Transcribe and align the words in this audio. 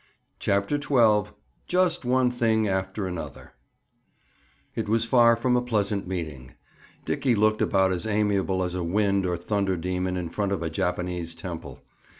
CHAPTER 0.39 0.81
XII—JUST 0.81 2.05
ONE 2.05 2.31
THING 2.31 2.67
AFTER 2.67 3.05
ANOTHER 3.05 3.53
It 4.73 4.89
was 4.89 5.05
far 5.05 5.35
from 5.35 5.55
a 5.55 5.61
pleasant 5.61 6.07
meeting. 6.07 6.55
Dickie 7.05 7.35
looked 7.35 7.61
about 7.61 7.91
as 7.91 8.07
amiable 8.07 8.63
as 8.63 8.73
a 8.73 8.83
wind 8.83 9.27
or 9.27 9.37
thunder 9.37 9.77
demon, 9.77 10.17
in 10.17 10.29
front 10.29 10.53
of 10.53 10.63
a 10.63 10.71
Japanese 10.71 11.35
temple. 11.35 11.83